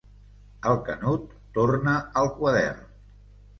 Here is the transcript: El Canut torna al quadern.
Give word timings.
El 0.71 0.79
Canut 0.87 1.37
torna 1.59 1.95
al 2.25 2.33
quadern. 2.41 2.83